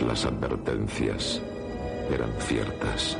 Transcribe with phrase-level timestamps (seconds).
[0.00, 1.40] Las advertencias
[2.10, 3.16] eran ciertas.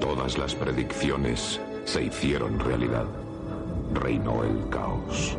[0.00, 3.04] Todas las predicciones se hicieron realidad.
[3.92, 5.36] Reinó el caos.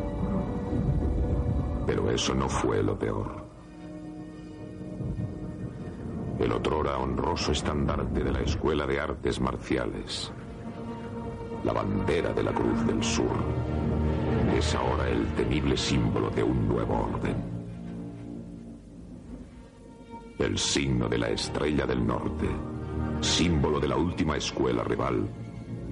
[1.86, 3.44] Pero eso no fue lo peor.
[6.38, 10.32] El otrora honroso estandarte de la Escuela de Artes Marciales,
[11.64, 13.36] la bandera de la Cruz del Sur,
[14.56, 17.61] es ahora el temible símbolo de un nuevo orden.
[20.38, 22.48] El signo de la Estrella del Norte,
[23.20, 25.28] símbolo de la última escuela rival,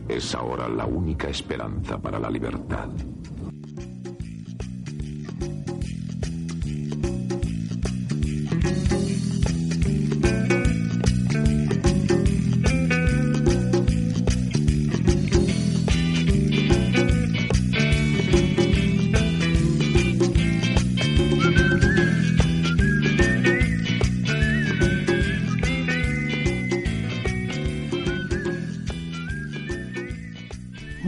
[0.08, 2.88] es ahora la única esperanza para la libertad.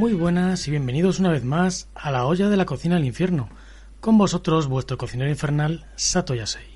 [0.04, 3.48] Y bienvenidos una vez más a la olla de la cocina del infierno.
[4.00, 6.66] Con vosotros, vuestro cocinero infernal, Sato Yasei.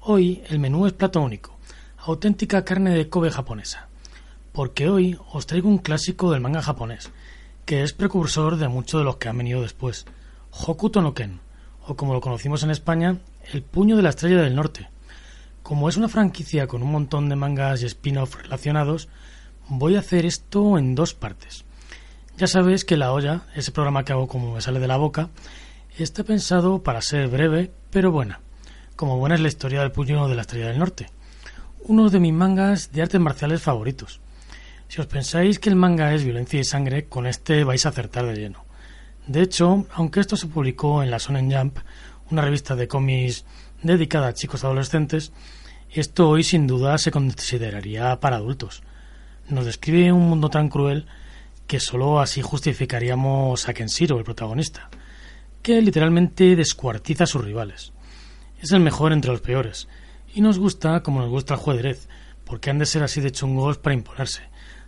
[0.00, 1.56] Hoy el menú es plato único,
[1.96, 3.88] auténtica carne de Kobe japonesa.
[4.52, 7.10] Porque hoy os traigo un clásico del manga japonés,
[7.64, 10.04] que es precursor de muchos de los que han venido después.
[10.50, 11.40] Hokuto no Ken,
[11.86, 13.16] o como lo conocimos en España,
[13.54, 14.90] El puño de la estrella del norte.
[15.62, 19.08] Como es una franquicia con un montón de mangas y spin-off relacionados,
[19.66, 21.64] voy a hacer esto en dos partes.
[22.36, 25.28] Ya sabes que La Olla, ese programa que hago como me sale de la boca,
[25.96, 28.40] está pensado para ser breve, pero buena.
[28.96, 31.06] Como buena es la historia del puño de la Estrella del Norte.
[31.84, 34.20] Uno de mis mangas de artes marciales favoritos.
[34.88, 38.26] Si os pensáis que el manga es violencia y sangre, con este vais a acertar
[38.26, 38.64] de lleno.
[39.28, 41.78] De hecho, aunque esto se publicó en la Sonen Jump,
[42.32, 43.44] una revista de cómics
[43.84, 45.32] dedicada a chicos adolescentes,
[45.92, 48.82] esto hoy sin duda se consideraría para adultos.
[49.48, 51.06] Nos describe un mundo tan cruel
[51.66, 54.90] que solo así justificaríamos a Kenshiro, el protagonista,
[55.62, 57.92] que literalmente descuartiza a sus rivales.
[58.60, 59.88] Es el mejor entre los peores,
[60.34, 62.08] y nos gusta como nos gusta el juez
[62.44, 64.42] porque han de ser así de chungos para imponerse,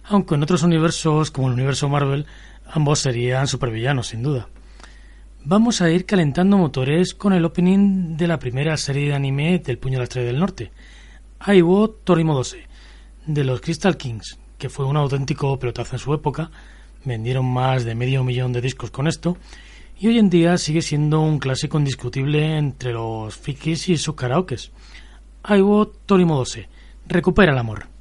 [0.05, 2.27] aunque en otros universos, como el universo Marvel,
[2.69, 4.49] ambos serían supervillanos, sin duda.
[5.45, 9.79] Vamos a ir calentando motores con el opening de la primera serie de anime del
[9.79, 10.73] Puño de la Estrella del Norte,
[11.39, 12.67] Aibo Torimodose,
[13.27, 16.51] de los Crystal Kings, que fue un auténtico pelotazo en su época,
[17.05, 19.37] vendieron más de medio millón de discos con esto,
[19.99, 24.71] y hoy en día sigue siendo un clásico indiscutible entre los fikis y sus karaokes.
[25.43, 26.69] Aibo Torimodose,
[27.07, 27.96] recupera el amor.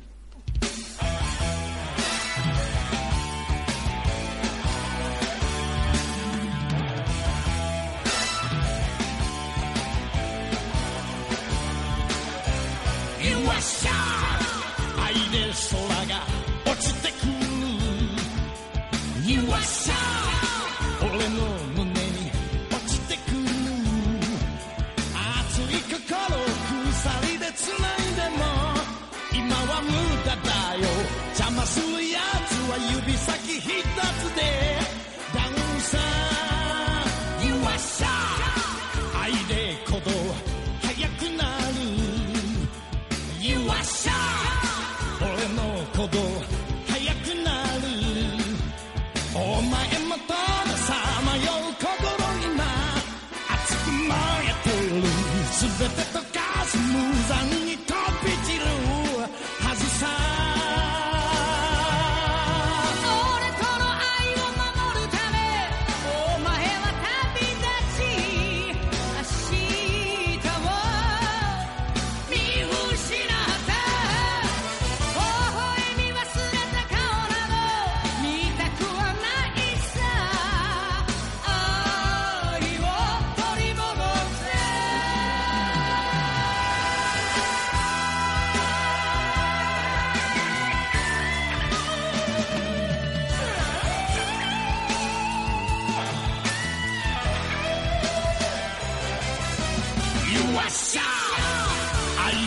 [33.45, 33.94] He he.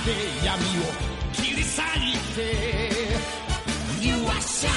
[0.08, 0.88] で闇を
[1.34, 2.40] 切り裂いて
[4.00, 4.70] You are shine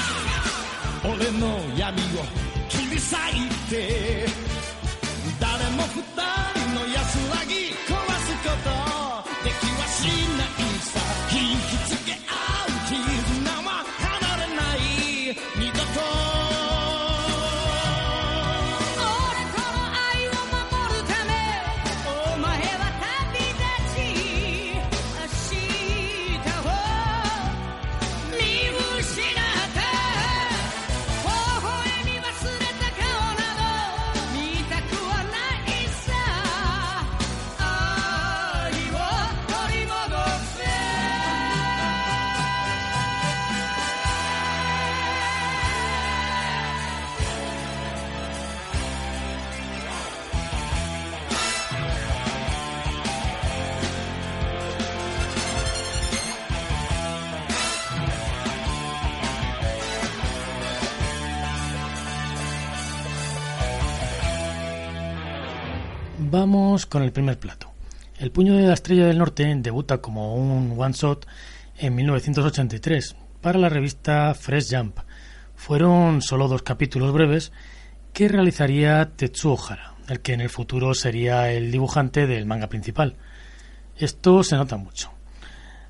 [1.08, 2.24] 俺の闇を
[2.68, 4.26] 切り裂いて。
[5.40, 6.02] 誰も二
[6.60, 8.50] 人の安らぎ壊すこ
[9.24, 9.31] と。
[66.30, 67.72] Vamos con el primer plato.
[68.16, 71.26] El puño de la estrella del norte debuta como un one shot
[71.76, 74.98] en 1983 para la revista Fresh Jump.
[75.56, 77.52] Fueron solo dos capítulos breves
[78.12, 83.16] que realizaría Tetsuo Hara, el que en el futuro sería el dibujante del manga principal.
[83.96, 85.10] Esto se nota mucho.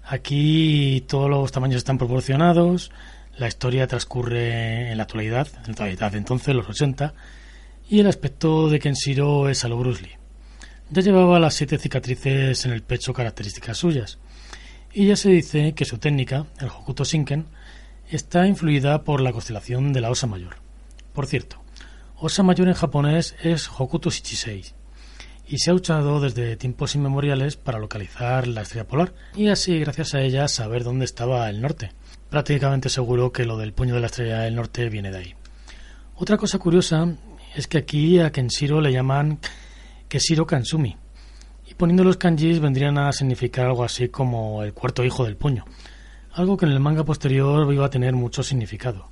[0.05, 2.91] Aquí todos los tamaños están proporcionados,
[3.37, 7.13] la historia transcurre en la actualidad, en la actualidad entonces, los 80,
[7.89, 10.22] y el aspecto de Kenshiro es a lo Bruce Lee.
[10.95, 14.19] Ya llevaba las siete cicatrices en el pecho características suyas,
[14.93, 17.47] y ya se dice que su técnica, el Hokuto Shinken,
[18.11, 20.57] está influida por la constelación de la Osa Mayor.
[21.15, 21.63] Por cierto,
[22.19, 24.65] Osa Mayor en japonés es Hokuto Shichisei,
[25.49, 30.13] y se ha usado desde tiempos inmemoriales para localizar la estrella polar y así, gracias
[30.13, 31.93] a ella, saber dónde estaba el norte.
[32.29, 35.35] Prácticamente seguro que lo del puño de la estrella del norte viene de ahí.
[36.17, 37.17] Otra cosa curiosa
[37.57, 39.39] es que aquí a Kenshiro le llaman
[40.13, 40.95] Keshiro Kansumi,
[41.67, 45.65] y poniendo los kanjis vendrían a significar algo así como el cuarto hijo del puño,
[46.33, 49.09] algo que en el manga posterior iba a tener mucho significado.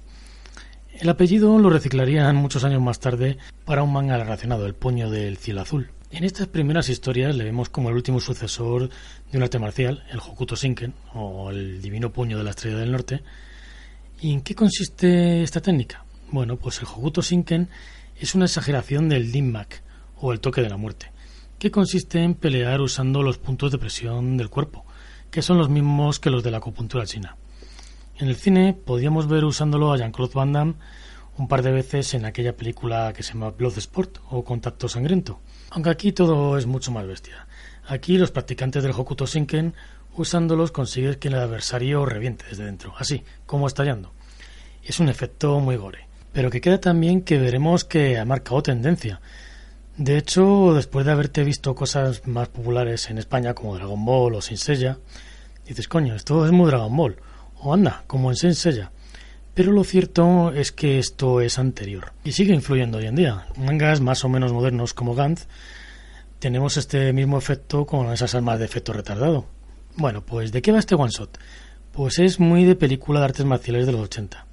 [0.93, 5.39] El apellido lo reciclarían muchos años más tarde para un manga relacionado, El puño del
[5.39, 5.91] cielo azul.
[6.11, 8.91] En estas primeras historias le vemos como el último sucesor
[9.33, 12.93] de un arte marcial, el Hokuto Shinken, o el divino puño de la estrella del
[12.93, 13.23] norte.
[14.21, 16.05] ¿Y en qué consiste esta técnica?
[16.31, 17.71] Bueno, pues el Hokuto Shinken
[18.21, 19.83] es una exageración del Dinmak,
[20.21, 21.13] o el toque de la muerte,
[21.59, 24.85] que consiste en pelear usando los puntos de presión del cuerpo,
[25.31, 27.37] que son los mismos que los de la acupuntura china.
[28.17, 30.75] En el cine podíamos ver usándolo a Jean-Claude Van Damme
[31.39, 35.41] un par de veces en aquella película que se llama Bloodsport o Contacto Sangriento.
[35.71, 37.47] Aunque aquí todo es mucho más bestia.
[37.87, 39.75] Aquí los practicantes del Hokuto Shinken,
[40.17, 44.13] usándolos, consiguen que el adversario reviente desde dentro, así, como estallando.
[44.85, 46.09] Es un efecto muy gore.
[46.33, 49.21] Pero que queda también que veremos que ha marcado tendencia.
[50.01, 54.41] De hecho, después de haberte visto cosas más populares en España como Dragon Ball o
[54.41, 57.17] Sin dices, coño, esto es muy Dragon Ball.
[57.59, 58.55] O anda, como en Sin
[59.53, 63.47] pero lo cierto es que esto es anterior y sigue influyendo hoy en día.
[63.59, 65.49] Mangas más o menos modernos como Gantz
[66.39, 69.45] tenemos este mismo efecto con esas armas de efecto retardado.
[69.97, 71.39] Bueno, pues ¿de qué va este one shot?
[71.93, 74.47] Pues es muy de película de artes marciales de los 80.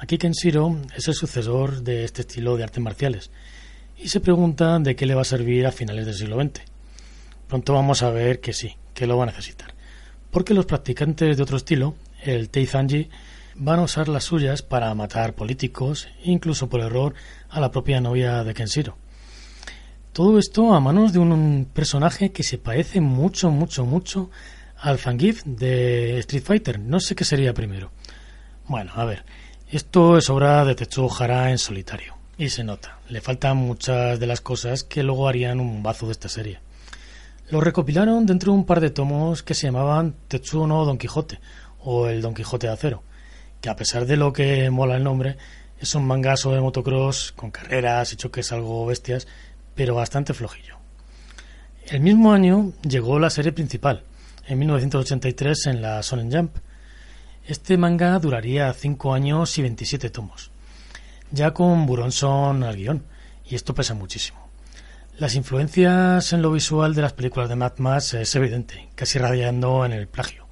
[0.00, 3.30] Aquí Kenshiro es el sucesor de este estilo de artes marciales
[3.96, 6.62] y se pregunta de qué le va a servir a finales del siglo XX.
[7.48, 9.74] Pronto vamos a ver que sí, que lo va a necesitar.
[10.30, 13.08] Porque los practicantes de otro estilo, el Teizanji,
[13.56, 17.14] van a usar las suyas para matar políticos, incluso por error
[17.48, 18.96] a la propia novia de Kenshiro.
[20.12, 24.30] Todo esto a manos de un, personaje que se parece mucho, mucho, mucho
[24.78, 26.78] al Zangief de Street Fighter.
[26.78, 27.92] No sé qué sería primero.
[28.66, 29.24] Bueno, a ver,
[29.70, 32.21] esto es obra de Tetsuo Hara en solitario.
[32.42, 36.12] Y se nota, le faltan muchas de las cosas que luego harían un bazo de
[36.12, 36.58] esta serie.
[37.50, 41.38] Lo recopilaron dentro de un par de tomos que se llamaban Tetsuo no Don Quijote
[41.84, 43.04] o el Don Quijote de Acero
[43.60, 45.36] que a pesar de lo que mola el nombre,
[45.78, 49.28] es un mangazo de motocross con carreras y choques algo bestias,
[49.76, 50.78] pero bastante flojillo.
[51.86, 54.02] El mismo año llegó la serie principal,
[54.48, 56.56] en 1983 en la Sonen Jump.
[57.46, 60.50] Este manga duraría 5 años y 27 tomos,
[61.32, 63.04] ya con Buronson al guion,
[63.44, 64.38] y esto pesa muchísimo.
[65.18, 69.84] Las influencias en lo visual de las películas de Mad Max es evidente, casi radiando
[69.84, 70.42] en el plagio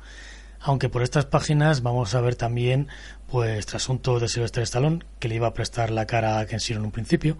[0.61, 2.89] aunque por estas páginas vamos a ver también
[3.27, 6.87] pues trasuntos de Sylvester Stallone, que le iba a prestar la cara a Kenshiro en
[6.87, 7.39] un principio,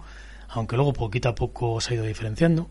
[0.49, 2.69] aunque luego poquito a poco se ha ido diferenciando.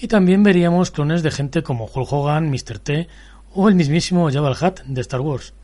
[0.00, 2.78] Y también veríamos clones de gente como Hulk Hogan, Mr.
[2.78, 3.08] T
[3.52, 5.54] o el mismísimo Jabba el Hutt de Star Wars.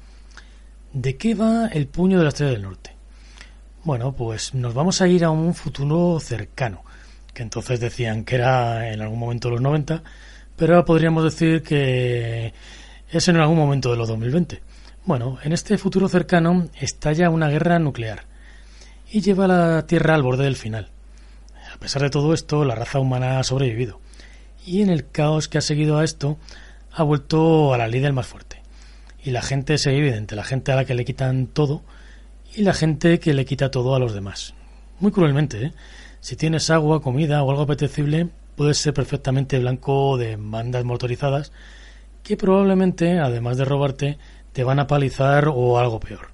[0.93, 2.97] ¿De qué va el puño de la Estrella del Norte?
[3.85, 6.85] Bueno, pues nos vamos a ir a un futuro cercano,
[7.35, 10.05] que entonces decían que era en algún momento de los 90,
[10.57, 12.55] pero ahora podríamos decir que
[13.11, 14.63] es en algún momento de los 2020.
[15.05, 18.25] Bueno, en este futuro cercano estalla una guerra nuclear
[19.11, 20.91] y lleva a la Tierra al borde del final.
[21.75, 23.99] A pesar de todo esto, la raza humana ha sobrevivido
[24.65, 26.39] y en el caos que ha seguido a esto
[26.93, 28.63] ha vuelto a la ley del más fuerte.
[29.25, 31.83] Y la gente es evidente, la gente a la que le quitan todo
[32.55, 34.55] y la gente que le quita todo a los demás.
[35.01, 35.73] Muy cruelmente, ¿eh?
[36.21, 41.53] Si tienes agua, comida o algo apetecible, puedes ser perfectamente blanco de bandas motorizadas
[42.23, 44.19] que probablemente, además de robarte,
[44.53, 46.29] te van a palizar o algo peor.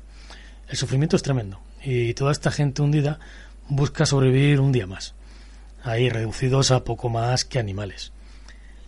[0.68, 3.18] El sufrimiento es tremendo y toda esta gente hundida
[3.68, 5.14] busca sobrevivir un día más,
[5.82, 8.12] ahí reducidos a poco más que animales.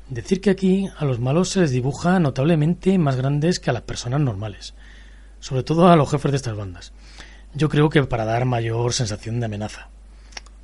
[0.08, 3.82] Decir que aquí a los malos se les dibuja notablemente más grandes que a las
[3.82, 4.74] personas normales,
[5.38, 6.92] sobre todo a los jefes de estas bandas.
[7.54, 9.88] Yo creo que para dar mayor sensación de amenaza.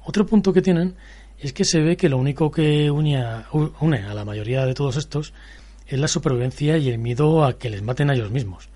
[0.04, 0.94] Otro punto que tienen
[1.38, 4.74] es que se ve que lo único que une a, une a la mayoría de
[4.74, 5.34] todos estos
[5.86, 8.68] es la supervivencia y el miedo a que les maten a ellos mismos.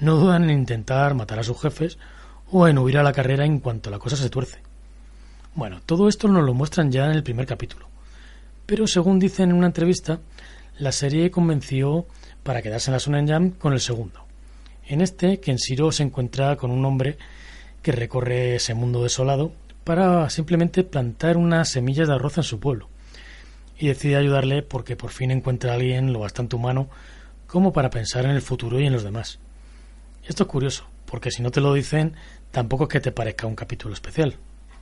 [0.00, 1.98] No dudan en intentar matar a sus jefes
[2.50, 4.58] o en huir a la carrera en cuanto la cosa se tuerce.
[5.54, 7.88] Bueno, todo esto nos lo muestran ya en el primer capítulo.
[8.66, 10.20] Pero según dicen en una entrevista,
[10.78, 12.06] la serie convenció
[12.42, 14.26] para quedarse en la Shonen Jam con el segundo.
[14.86, 17.16] En este, Kenshiro se encuentra con un hombre
[17.86, 19.52] que recorre ese mundo desolado
[19.84, 22.88] para simplemente plantar unas semillas de arroz en su pueblo.
[23.78, 26.88] Y decide ayudarle porque por fin encuentra a alguien lo bastante humano
[27.46, 29.38] como para pensar en el futuro y en los demás.
[30.26, 32.16] Esto es curioso, porque si no te lo dicen,
[32.50, 34.34] tampoco es que te parezca un capítulo especial.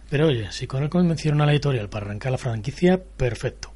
[0.09, 3.71] Pero oye, si con él convencieron a la editorial para arrancar la franquicia, perfecto.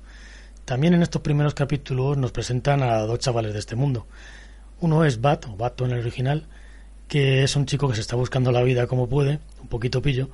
[0.65, 4.07] También en estos primeros capítulos nos presentan a dos chavales de este mundo.
[4.81, 6.47] Uno es Bat, o Bato en el original,
[7.09, 10.29] que es un chico que se está buscando la vida como puede, un poquito pillo,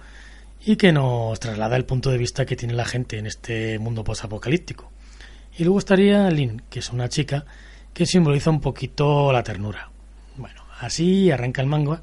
[0.67, 4.03] y que nos traslada el punto de vista que tiene la gente en este mundo
[4.05, 4.91] posapocalíptico.
[5.57, 7.45] Y luego estaría Lynn, que es una chica
[7.93, 9.91] que simboliza un poquito la ternura.
[10.37, 12.03] Bueno, así arranca el manga,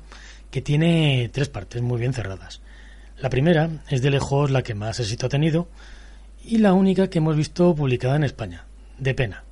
[0.50, 2.62] que tiene tres partes muy bien cerradas.
[3.18, 5.68] La primera es de lejos la que más éxito ha tenido
[6.44, 8.66] y la única que hemos visto publicada en España,
[8.98, 9.44] de pena.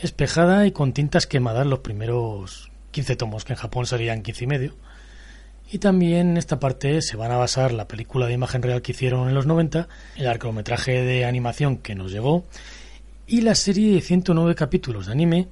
[0.00, 4.46] Espejada y con tintas quemadas los primeros 15 tomos, que en Japón serían 15 y
[4.46, 4.76] medio,
[5.70, 8.92] y también en esta parte se van a basar la película de imagen real que
[8.92, 12.44] hicieron en los 90, el arcometraje de animación que nos llegó
[13.26, 15.48] y la serie de 109 capítulos de anime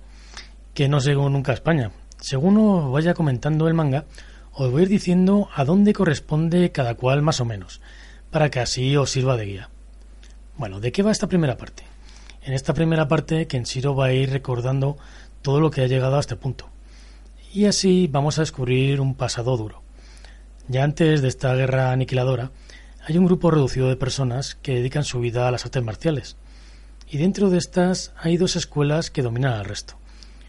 [0.75, 1.93] que no llegó nunca a España.
[2.21, 4.05] Según os vaya comentando el manga,
[4.53, 7.81] os voy a ir diciendo a dónde corresponde cada cual más o menos,
[8.31, 9.71] para que así os sirva de guía.
[10.59, 11.85] Bueno, ¿de qué va esta primera parte?
[12.43, 14.99] En esta primera parte Kenshiro va a ir recordando
[15.41, 16.70] todo lo que ha llegado a este punto.
[17.53, 19.83] Y así vamos a descubrir un pasado duro
[20.71, 22.53] ya antes de esta guerra aniquiladora,
[23.05, 26.37] hay un grupo reducido de personas que dedican su vida a las artes marciales.
[27.11, 29.95] Y dentro de estas hay dos escuelas que dominan al resto.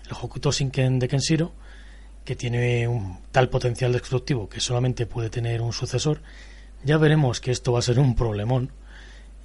[0.06, 1.54] El Hokuto Shinken de Kenshiro,
[2.24, 6.22] que tiene un tal potencial destructivo que solamente puede tener un sucesor,
[6.84, 8.72] ya veremos que esto va a ser un problemón,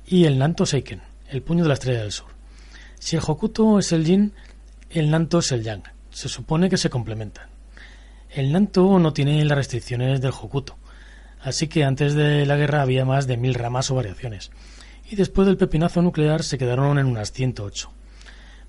[0.07, 2.29] y el Nanto Seiken, el puño de la estrella del sur.
[2.99, 4.35] Si el Hokuto es el yin,
[4.91, 5.96] el Nanto es el yang.
[6.17, 7.51] Se supone que se complementan.
[8.31, 10.79] El Nanto no tiene las restricciones del Hokuto,
[11.43, 14.51] así que antes de la guerra había más de mil ramas o variaciones,
[15.11, 17.93] y después del pepinazo nuclear se quedaron en unas 108.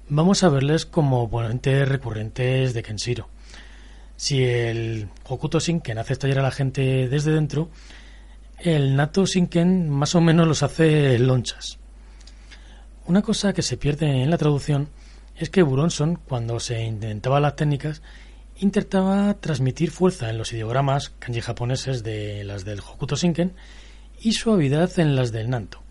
[0.09, 3.29] Vamos a verles como ponentes recurrentes de Kenshiro.
[4.17, 7.69] Si el Hokuto Shinken hace estallar a la gente desde dentro,
[8.59, 11.79] el Nato Shinken más o menos los hace lonchas.
[13.05, 14.89] Una cosa que se pierde en la traducción
[15.37, 18.01] es que Buronson, cuando se intentaba las técnicas,
[18.57, 23.53] intentaba transmitir fuerza en los ideogramas kanji japoneses de las del Hokuto Shinken
[24.19, 25.83] y suavidad en las del Nanto.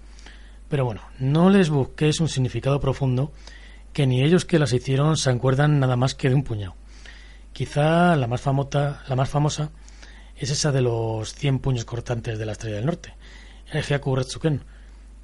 [0.69, 3.33] Pero bueno, no les busquéis un significado profundo
[3.93, 6.75] que ni ellos que las hicieron se acuerdan nada más que de un puñado.
[7.53, 9.71] Quizá la más, famosa
[10.37, 13.15] es esa de los 100 puños cortantes de la Estrella del Norte,
[13.71, 14.65] el Hyaku Retsuken,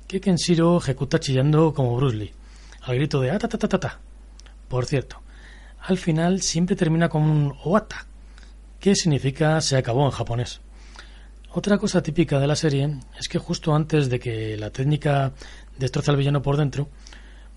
[0.07, 2.33] que Kenshiro ejecuta chillando como Bruce Lee,
[2.83, 4.01] al grito de ta
[4.73, 5.21] Por cierto,
[5.81, 8.07] al final siempre termina con un oata,
[8.81, 10.63] que significa se acabó en japonés.
[11.51, 15.33] Otra cosa típica de la serie es que justo antes de que la técnica
[15.79, 16.89] destroce al villano por dentro,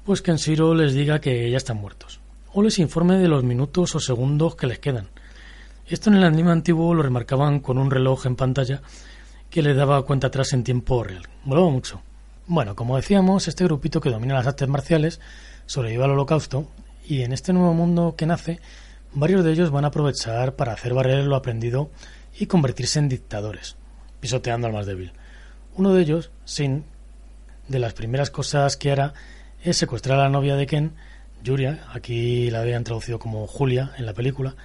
[0.04, 2.20] pues Kenshiro les diga que ya están muertos,
[2.52, 5.08] o les informe de los minutos o segundos que les quedan.
[5.88, 8.82] Esto en el anime antiguo lo remarcaban con un reloj en pantalla
[9.50, 11.26] que le daba cuenta atrás en tiempo real.
[11.46, 12.02] Volaba mucho.
[12.46, 15.22] Bueno, como decíamos, este grupito que domina las artes marciales
[15.66, 16.68] sobrevive al holocausto
[17.08, 18.60] y en este nuevo mundo que nace,
[19.14, 21.90] varios de ellos van a aprovechar para hacer barrer lo aprendido
[22.38, 23.76] y convertirse en dictadores,
[24.20, 25.14] pisoteando al más débil.
[25.76, 26.86] Uno de ellos, Sin,
[27.68, 29.14] de las primeras cosas que hará
[29.64, 30.94] es secuestrar a la novia de Ken,
[31.44, 34.56] Yuria, aquí la habían traducido como Julia en la película,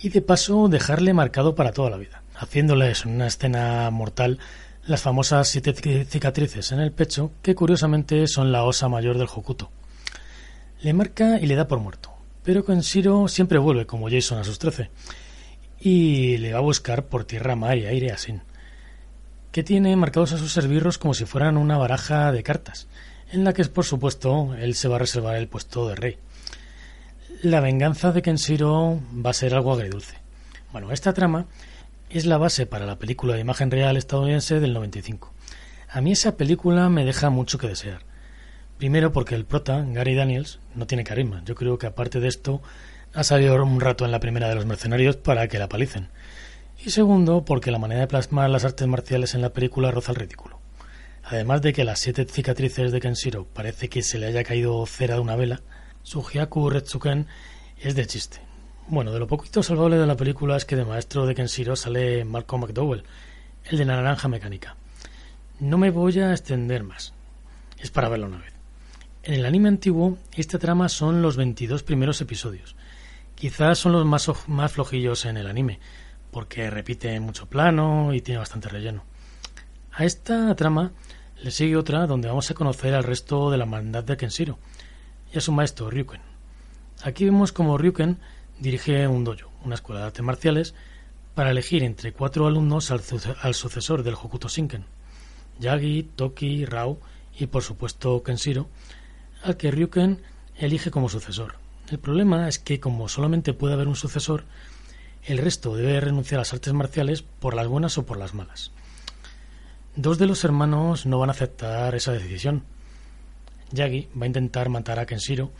[0.00, 4.38] y de paso dejarle marcado para toda la vida, haciéndoles en una escena mortal
[4.86, 9.70] las famosas siete cicatrices en el pecho, que curiosamente son la osa mayor del Hokuto.
[10.80, 12.12] Le marca y le da por muerto.
[12.44, 14.90] Pero Kenshiro siempre vuelve como Jason a sus trece.
[15.80, 18.42] Y le va a buscar por tierra, mar y aire a Sin.
[19.52, 22.86] Que tiene marcados a sus servirros como si fueran una baraja de cartas,
[23.32, 26.18] en la que por supuesto él se va a reservar el puesto de rey.
[27.42, 30.16] La venganza de Kenshiro va a ser algo agridulce.
[30.72, 31.46] Bueno, esta trama
[32.10, 35.32] es la base para la película de imagen real estadounidense del 95.
[35.90, 38.07] A mí esa película me deja mucho que desear.
[38.78, 41.42] Primero porque el prota, Gary Daniels, no tiene carisma.
[41.44, 42.62] Yo creo que aparte de esto
[43.12, 46.08] ha salido un rato en la primera de los mercenarios para que la palicen.
[46.84, 50.16] Y segundo porque la manera de plasmar las artes marciales en la película roza el
[50.18, 50.60] ridículo.
[51.24, 55.16] Además de que las siete cicatrices de Kenshiro parece que se le haya caído cera
[55.16, 55.60] de una vela,
[56.04, 57.26] su Hyaku Retsuken
[57.80, 58.38] es de chiste.
[58.86, 62.24] Bueno, de lo poquito salvable de la película es que de maestro de Kenshiro sale
[62.24, 63.02] Malcolm McDowell,
[63.64, 64.76] el de la naranja mecánica.
[65.58, 67.12] No me voy a extender más.
[67.80, 68.57] Es para verlo una vez.
[69.22, 72.76] En el anime antiguo, esta trama son los 22 primeros episodios.
[73.34, 75.80] Quizás son los más, más flojillos en el anime,
[76.30, 79.04] porque repite mucho plano y tiene bastante relleno.
[79.92, 80.92] A esta trama
[81.42, 84.58] le sigue otra donde vamos a conocer al resto de la maldad de Kenshiro
[85.32, 86.20] y a su maestro Ryuken.
[87.02, 88.18] Aquí vemos como Ryuken
[88.58, 90.74] dirige un dojo, una escuela de artes marciales,
[91.34, 93.02] para elegir entre cuatro alumnos al,
[93.42, 94.84] al sucesor del Hokuto Shinken,
[95.60, 96.98] Yagi, Toki, Rao
[97.38, 98.68] y por supuesto Kenshiro,
[99.56, 100.20] que Ryuken
[100.56, 101.54] elige como sucesor.
[101.90, 104.44] El problema es que como solamente puede haber un sucesor,
[105.24, 108.72] el resto debe renunciar a las artes marciales por las buenas o por las malas.
[109.96, 112.62] Dos de los hermanos no van a aceptar esa decisión.
[113.72, 115.50] Yagi va a intentar matar a Kenshiro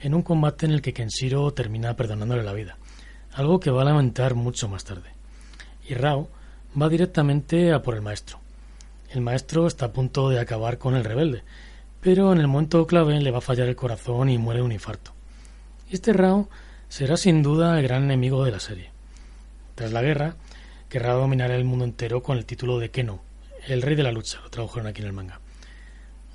[0.00, 2.76] en un combate en el que Kenshiro termina perdonándole la vida,
[3.32, 5.10] algo que va a lamentar mucho más tarde.
[5.88, 6.28] Y Rao
[6.80, 8.38] va directamente a por el maestro.
[9.10, 11.42] El maestro está a punto de acabar con el rebelde,
[12.06, 14.70] pero en el momento clave le va a fallar el corazón y muere de un
[14.70, 15.10] infarto.
[15.90, 16.48] Este Rao
[16.88, 18.92] será sin duda el gran enemigo de la serie.
[19.74, 20.36] Tras la guerra,
[20.88, 23.22] querrá dominar el mundo entero con el título de Keno,
[23.66, 25.40] el rey de la lucha, lo tradujeron aquí en el manga.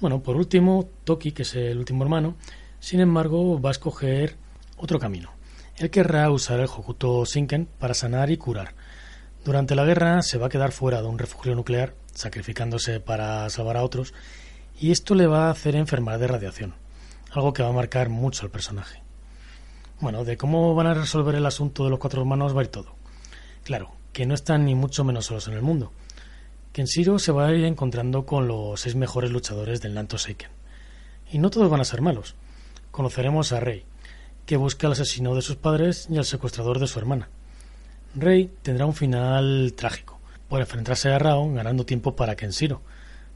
[0.02, 2.36] Bueno, por último, Toki, que es el último hermano,
[2.82, 4.36] sin embargo, va a escoger
[4.76, 5.32] otro camino.
[5.78, 8.76] Él querrá usar el Hokuto Shinken para sanar y curar.
[9.46, 13.78] Durante la guerra se va a quedar fuera de un refugio nuclear, sacrificándose para salvar
[13.78, 14.14] a otros,
[14.82, 16.74] y esto le va a hacer enfermar de radiación,
[17.32, 19.02] algo que va a marcar mucho al personaje.
[20.02, 22.70] Bueno, de cómo van a resolver el asunto de los cuatro hermanos va a ir
[22.70, 22.96] todo.
[23.64, 25.94] Claro, que no están ni mucho menos solos en el mundo.
[26.74, 30.50] Kenshiro se va a ir encontrando con los seis mejores luchadores del Nanto Seiken.
[31.32, 32.36] Y no todos van a ser malos
[32.92, 33.86] conoceremos a Rey,
[34.46, 37.30] que busca al asesino de sus padres y al secuestrador de su hermana.
[38.14, 42.82] Rey tendrá un final trágico, por enfrentarse a Rao ganando tiempo para Kenshiro.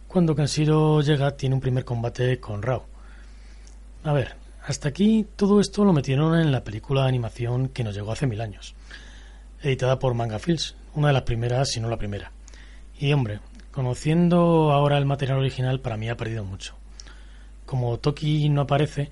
[0.08, 2.86] Cuando Kenshiro llega tiene un primer combate con Rao.
[4.04, 7.96] A ver, hasta aquí todo esto lo metieron en la película de animación que nos
[7.96, 8.76] llegó hace mil años,
[9.62, 12.32] editada por Manga Films, una de las primeras, si no la primera.
[12.98, 13.40] Y hombre,
[13.72, 16.76] conociendo ahora el material original para mí ha perdido mucho.
[17.66, 19.12] Como Toki no aparece,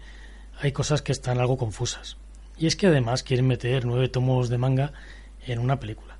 [0.61, 2.17] hay cosas que están algo confusas.
[2.57, 4.93] Y es que además quieren meter nueve tomos de manga
[5.45, 6.17] en una película.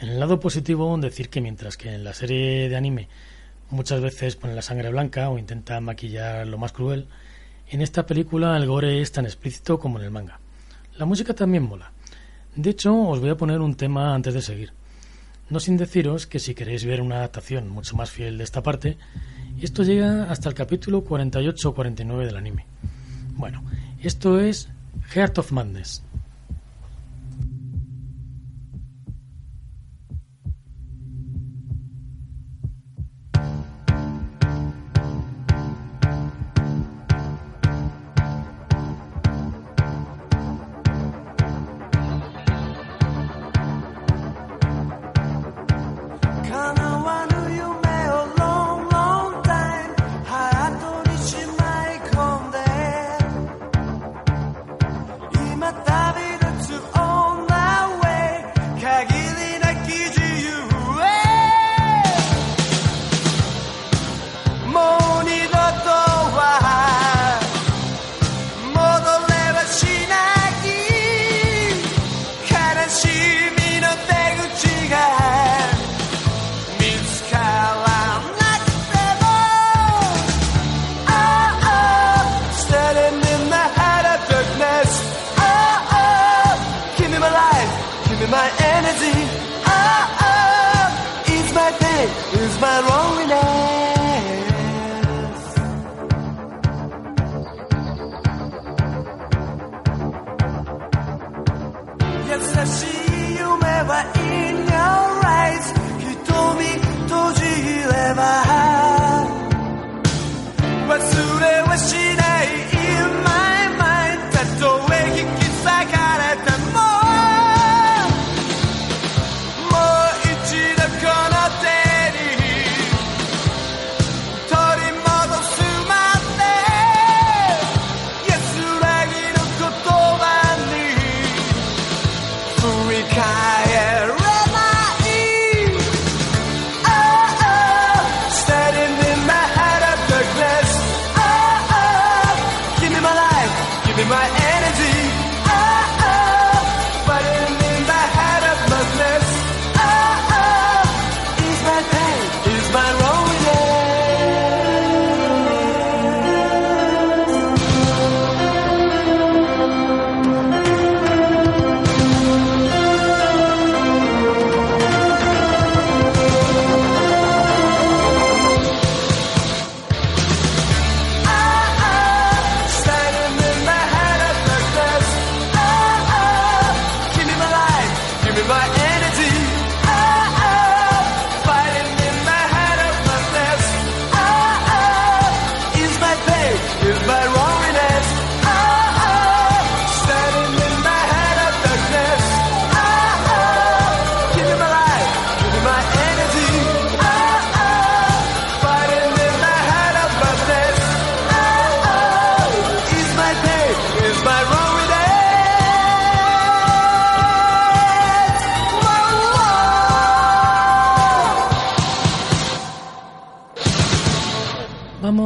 [0.00, 3.08] En el lado positivo, decir que mientras que en la serie de anime
[3.72, 7.08] muchas veces ponen la sangre blanca o intentan maquillar lo más cruel,
[7.68, 10.38] en esta película el gore es tan explícito como en el manga.
[10.98, 11.90] La música también mola.
[12.54, 14.72] De hecho, os voy a poner un tema antes de seguir.
[15.48, 18.98] No sin deciros que si queréis ver una adaptación mucho más fiel de esta parte,
[19.60, 22.66] esto llega hasta el capítulo 48 o 49 del anime.
[23.34, 23.64] Bueno,
[24.02, 24.68] esto es
[25.14, 26.02] Heart of Madness.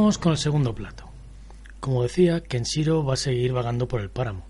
[0.07, 1.03] Con el segundo plato.
[1.81, 4.45] Como decía, Kenshiro va a seguir vagando por el páramo.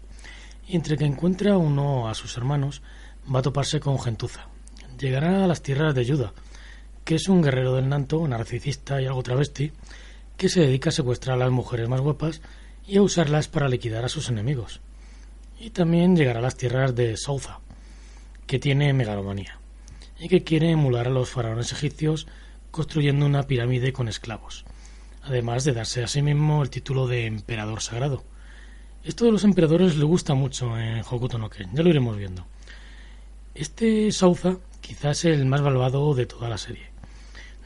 [0.68, 2.84] Y entre que encuentra uno a sus hermanos,
[3.34, 4.50] va a toparse con Gentuza.
[5.00, 6.34] Llegará a las tierras de Yuda,
[7.04, 9.72] que es un guerrero del Nanto, narcisista y algo travesti,
[10.38, 12.42] que se dedica a secuestrar a las mujeres más guapas
[12.86, 14.80] y a usarlas para liquidar a sus enemigos.
[15.60, 17.62] Y también llegará a las tierras de Souza,
[18.46, 19.58] que tiene megalomanía,
[20.20, 22.28] y que quiere emular a los faraones egipcios
[22.70, 24.64] construyendo una pirámide con esclavos,
[25.28, 28.24] además de darse a sí mismo el título de emperador sagrado.
[29.04, 32.46] Esto de los emperadores le gusta mucho en Hokuto no Ken, ya lo iremos viendo.
[33.54, 36.92] Este Souza quizás es el más malvado de toda la serie.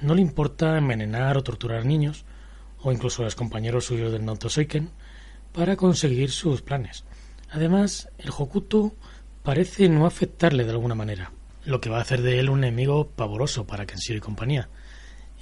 [0.02, 2.26] No le importa envenenar o torturar niños,
[2.82, 4.89] o incluso a los compañeros suyos del Nanto Seiken,
[5.54, 7.04] para conseguir sus planes.
[7.52, 8.95] Además, el Hokuto
[9.43, 11.32] parece no afectarle de alguna manera,
[11.63, 14.69] lo que va a hacer de él un enemigo pavoroso para Kenshiro y compañía.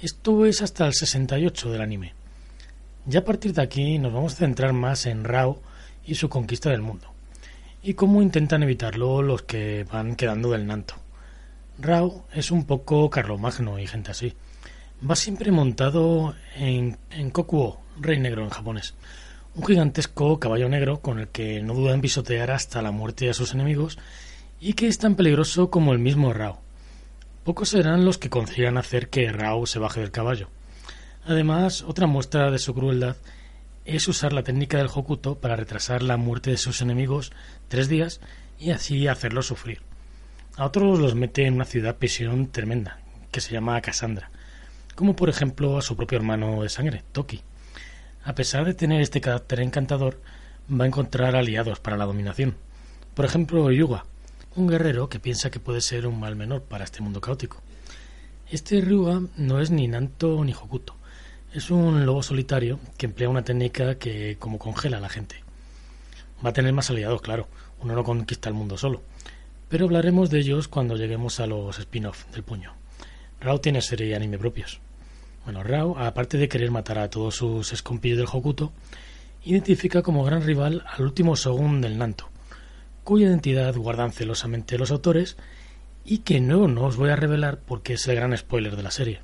[0.02, 2.14] Esto es hasta el 68 del anime.
[3.04, 5.60] Ya a partir de aquí nos vamos a centrar más en Rao
[6.06, 7.08] y su conquista del mundo,
[7.82, 10.94] y cómo intentan evitarlo los que van quedando del Nanto.
[11.78, 14.32] Rao es un poco Carlomagno y gente así.
[15.08, 18.94] Va siempre montado en, en Kokuo, rey negro en japonés,
[19.54, 23.34] un gigantesco caballo negro con el que no duda en pisotear hasta la muerte a
[23.34, 23.98] sus enemigos
[24.60, 26.69] y que es tan peligroso como el mismo Rao.
[27.50, 30.48] Pocos serán los que consigan hacer que Rao se baje del caballo.
[31.24, 33.16] Además, otra muestra de su crueldad
[33.84, 37.32] es usar la técnica del Hokuto para retrasar la muerte de sus enemigos
[37.66, 38.20] tres días
[38.60, 39.82] y así hacerlos sufrir.
[40.56, 43.00] A otros los mete en una ciudad prisión tremenda,
[43.32, 44.30] que se llama Cassandra,
[44.94, 47.42] como por ejemplo a su propio hermano de sangre, Toki.
[48.22, 50.20] A pesar de tener este carácter encantador,
[50.70, 52.54] va a encontrar aliados para la dominación.
[53.14, 54.04] Por ejemplo, Yuga,
[54.56, 57.62] un guerrero que piensa que puede ser un mal menor para este mundo caótico.
[58.50, 60.96] Este Ryuga no es ni Nanto ni Hokuto.
[61.52, 65.36] Es un lobo solitario que emplea una técnica que como congela a la gente.
[66.44, 67.48] Va a tener más aliados, claro.
[67.80, 69.02] Uno no conquista el mundo solo.
[69.68, 72.74] Pero hablaremos de ellos cuando lleguemos a los spin-off del puño.
[73.40, 74.80] Rao tiene serie y anime propios.
[75.44, 78.72] Bueno, Rao, aparte de querer matar a todos sus escompillos del Hokuto,
[79.44, 82.28] identifica como gran rival al último Shogun del Nanto,
[83.04, 85.36] cuya identidad guardan celosamente los autores
[86.04, 88.90] y que no, no os voy a revelar porque es el gran spoiler de la
[88.90, 89.20] serie.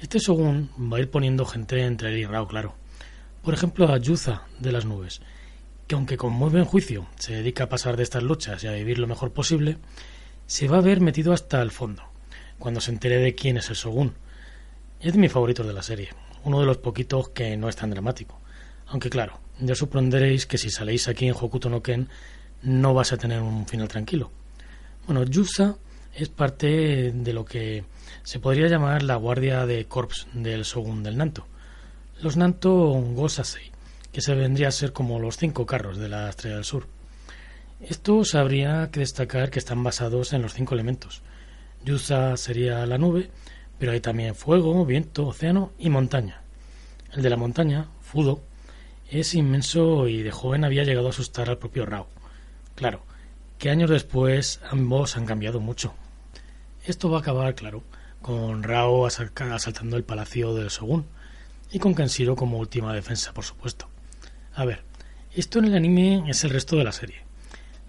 [0.00, 2.74] Este Shogun va a ir poniendo gente entre él y Rao, claro.
[3.42, 5.20] Por ejemplo, a Yuza de las nubes,
[5.86, 8.72] que aunque con muy buen juicio se dedica a pasar de estas luchas y a
[8.72, 9.78] vivir lo mejor posible,
[10.46, 12.02] se va a ver metido hasta el fondo,
[12.58, 14.14] cuando se entere de quién es el Shogun,
[15.00, 16.10] es de mis favoritos de la serie,
[16.44, 18.40] uno de los poquitos que no es tan dramático.
[18.86, 22.08] Aunque claro, ya supondréis que si saléis aquí en Hokuto no Ken
[22.62, 24.30] no vas a tener un final tranquilo.
[25.06, 25.76] Bueno, Yusa
[26.14, 27.84] es parte de lo que
[28.22, 31.46] se podría llamar la guardia de corps del Shogun del Nanto.
[32.20, 33.70] Los Nanto Gosasei,
[34.12, 36.86] que se vendría a ser como los cinco carros de la Estrella del Sur.
[37.80, 41.22] Estos habría que destacar que están basados en los cinco elementos.
[41.84, 43.30] Yusa sería la nube,
[43.78, 46.42] pero hay también fuego, viento, océano y montaña.
[47.12, 48.42] El de la montaña, Fudo,
[49.10, 52.08] es inmenso y de joven había llegado a asustar al propio Rao.
[52.78, 53.02] Claro,
[53.58, 55.96] que años después ambos han cambiado mucho.
[56.84, 57.82] Esto va a acabar, claro,
[58.22, 61.04] con Rao asaltando el palacio del Shogun
[61.72, 63.88] y con Kenshiro como última defensa, por supuesto.
[64.54, 64.84] A ver,
[65.34, 67.24] esto en el anime es el resto de la serie.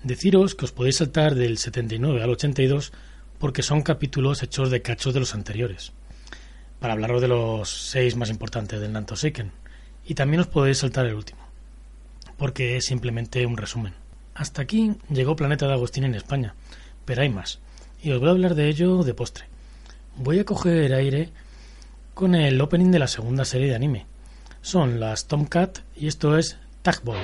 [0.01, 2.91] Deciros que os podéis saltar del 79 al 82
[3.37, 5.93] porque son capítulos hechos de cachos de los anteriores,
[6.79, 9.51] para hablaros de los seis más importantes del Nanto Seiken,
[10.03, 11.41] y también os podéis saltar el último,
[12.37, 13.93] porque es simplemente un resumen.
[14.39, 16.55] Hasta aquí llegó Planeta de Agustín en España,
[17.03, 17.59] pero hay más,
[18.01, 19.43] y os voy a hablar de ello de postre.
[20.15, 21.29] Voy a coger aire
[22.13, 24.05] con el opening de la segunda serie de anime.
[24.61, 27.17] Son las Tomcat y esto es Tag Boy.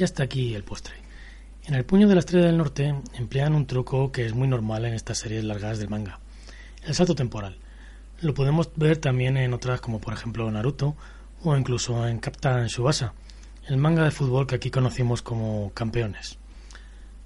[0.00, 0.94] Ya está aquí el postre.
[1.66, 4.86] En el puño de la estrella del norte emplean un truco que es muy normal
[4.86, 6.20] en estas series largas del manga,
[6.86, 7.58] el salto temporal.
[8.22, 10.96] Lo podemos ver también en otras como por ejemplo Naruto
[11.42, 13.12] o incluso en Captain Subasa,
[13.68, 16.38] el manga de fútbol que aquí conocimos como Campeones.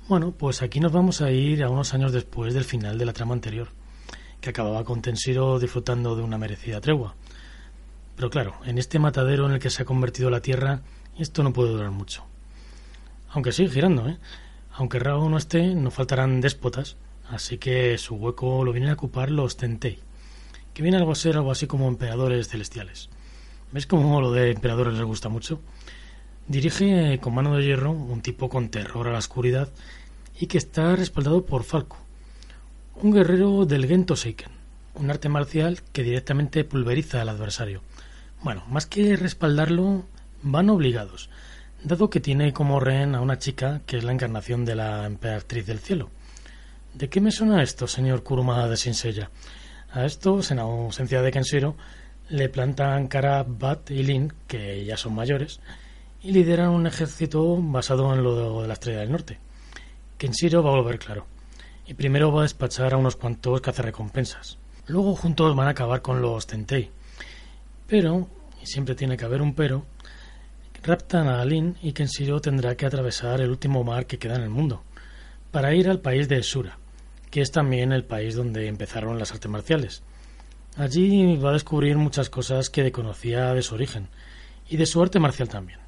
[0.09, 3.13] Bueno, pues aquí nos vamos a ir a unos años después del final de la
[3.13, 3.69] trama anterior,
[4.41, 7.15] que acababa con Tenshiro disfrutando de una merecida tregua.
[8.17, 10.83] Pero claro, en este matadero en el que se ha convertido la Tierra,
[11.17, 12.25] esto no puede durar mucho.
[13.35, 14.17] Aunque sigue girando, ¿eh?
[14.75, 16.97] Aunque Rao no esté, no faltarán déspotas,
[17.29, 19.99] así que su hueco lo vienen a ocupar los Tentei,
[20.73, 23.11] que viene algo a ser algo así como emperadores celestiales.
[23.73, 25.61] ¿Ves cómo lo de emperadores les gusta mucho?
[26.47, 29.69] Dirige con mano de hierro un tipo con terror a la oscuridad
[30.39, 31.99] y que está respaldado por Falco,
[32.95, 34.53] un guerrero del Gento Seiken,
[34.95, 37.83] un arte marcial que directamente pulveriza al adversario.
[38.45, 40.05] Bueno, más que respaldarlo,
[40.43, 41.31] van obligados,
[41.85, 45.67] dado que tiene como rehén a una chica que es la encarnación de la emperatriz
[45.67, 46.11] del cielo.
[46.95, 49.31] ¿De qué me suena esto, señor Kuruma de Shinseiya?
[49.93, 51.77] A estos, en ausencia de Kenshiro,
[52.31, 55.61] le plantan cara Bat y Lin, que ya son mayores,
[56.23, 59.39] y lideran un ejército basado en lo de la Estrella del Norte.
[60.17, 61.27] Kenshiro va a volver claro,
[61.87, 64.59] y primero va a despachar a unos cuantos cazarrecompensas.
[64.87, 66.91] Luego juntos van a acabar con los Tentei.
[67.87, 68.29] Pero,
[68.63, 69.85] y siempre tiene que haber un pero,
[70.85, 74.51] raptan a Lin y Kenshiro tendrá que atravesar el último mar que queda en el
[74.51, 74.85] mundo,
[75.51, 76.79] para ir al país de Sura,
[77.31, 80.03] que es también el país donde empezaron las artes marciales.
[80.77, 84.09] Allí va a descubrir muchas cosas que desconocía de su origen,
[84.69, 85.79] y de su arte marcial también.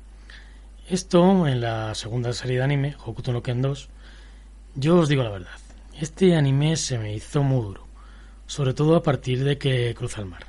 [0.89, 3.89] Esto, en la segunda serie de anime, Hokuto no Ken 2,
[4.77, 5.59] yo os digo la verdad,
[6.01, 7.87] este anime se me hizo muy duro,
[8.47, 10.47] sobre todo a partir de que cruza el mar.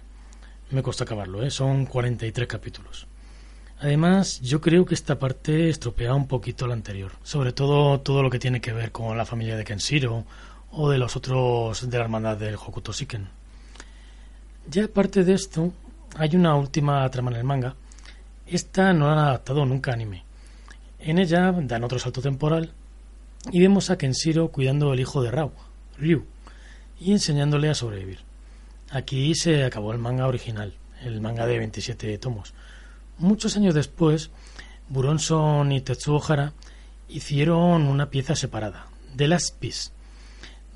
[0.69, 1.49] Me costó acabarlo, ¿eh?
[1.49, 3.07] son 43 capítulos.
[3.79, 8.31] Además, yo creo que esta parte estropea un poquito la anterior, sobre todo todo lo
[8.31, 10.25] que tiene que ver con la familia de Kenshiro
[10.71, 13.27] o de los otros de la hermandad del Hokuto Shiken.
[14.69, 15.71] Ya aparte de esto,
[16.15, 17.75] hay una última trama en el manga.
[18.47, 20.23] Esta no la han adaptado nunca a anime.
[20.99, 22.73] En ella dan otro salto temporal
[23.51, 25.51] y vemos a Kenshiro cuidando al hijo de Rao,
[25.99, 26.25] Ryu,
[26.99, 28.19] y enseñándole a sobrevivir.
[28.89, 32.55] Aquí se acabó el manga original, el manga de 27 tomos.
[33.19, 34.30] Muchos años después,
[34.89, 36.53] Buronson y Tetsuo Hara
[37.10, 39.89] hicieron una pieza separada, The Last Piece,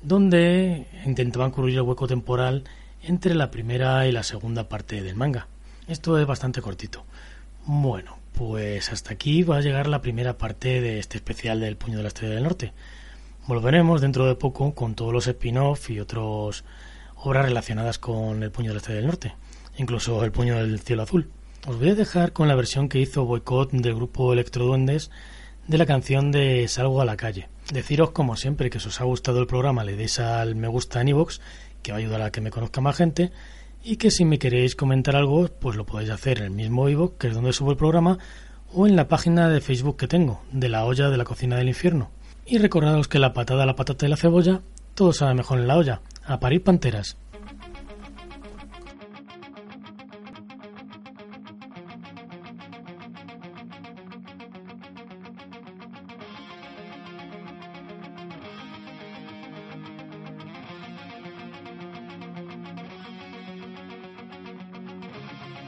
[0.02, 2.64] donde intentaban cubrir el hueco temporal
[3.00, 5.46] entre la primera y la segunda parte del manga.
[5.86, 7.04] Esto es bastante cortito.
[7.64, 11.98] Bueno, pues hasta aquí va a llegar la primera parte de este especial del Puño
[11.98, 12.72] de la Estrella del Norte.
[13.46, 16.64] Volveremos dentro de poco con todos los spin-off y otras
[17.14, 19.36] obras relacionadas con el Puño de la Estrella del Norte,
[19.78, 21.30] incluso el Puño del Cielo Azul.
[21.64, 25.12] Os voy a dejar con la versión que hizo Boycott del grupo Electroduendes
[25.68, 27.50] de la canción de Salgo a la calle.
[27.72, 31.00] Deciros, como siempre, que si os ha gustado el programa, le deis al me gusta
[31.00, 31.38] en iVoox,
[31.80, 33.30] que va a ayudar a que me conozca más gente,
[33.84, 37.14] y que si me queréis comentar algo, pues lo podéis hacer en el mismo iVoox,
[37.16, 38.18] que es donde subo el programa,
[38.72, 41.68] o en la página de Facebook que tengo, de la olla de la cocina del
[41.68, 42.10] infierno.
[42.44, 44.62] Y recordaros que la patada, la patata y la cebolla,
[44.96, 46.00] todo sabe mejor en la olla.
[46.24, 47.18] A parir panteras.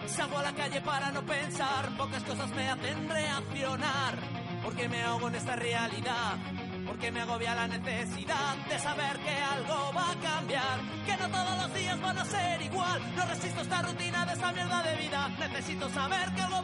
[0.07, 4.19] Salgo a la calle para no pensar, pocas cosas me hacen reaccionar,
[4.63, 6.37] porque me ahogo en esta realidad,
[6.87, 11.63] porque me agobia la necesidad de saber que algo va a cambiar, que no todos
[11.63, 15.29] los días van a ser igual, no resisto esta rutina de esta mierda de vida,
[15.39, 16.63] necesito saber que algo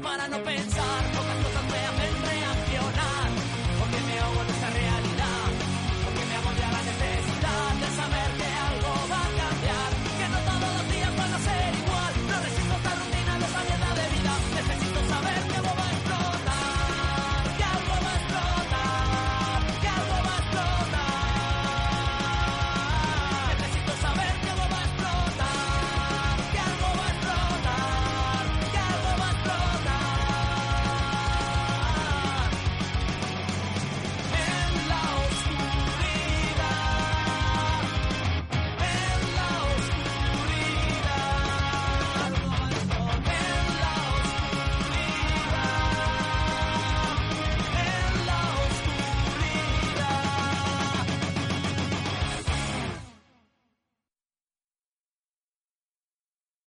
[0.00, 0.42] para no